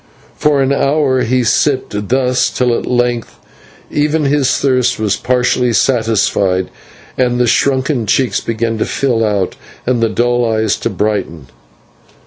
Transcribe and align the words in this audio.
For 0.35 0.63
an 0.63 0.73
hour 0.73 1.21
he 1.21 1.43
sipped 1.43 2.07
thus 2.09 2.49
till 2.49 2.75
at 2.75 2.87
length 2.87 3.35
even 3.91 4.25
his 4.25 4.57
thirst 4.57 4.97
was 4.99 5.15
partially 5.15 5.73
satisfied, 5.73 6.71
and 7.19 7.39
the 7.39 7.45
shrunken 7.45 8.07
cheeks 8.07 8.41
began 8.41 8.79
to 8.79 8.85
fill 8.87 9.23
out 9.23 9.55
and 9.85 10.01
the 10.01 10.09
dull 10.09 10.43
eyes 10.43 10.75
to 10.77 10.89
brighten. 10.89 11.49